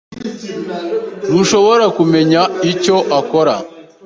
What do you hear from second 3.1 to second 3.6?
akora?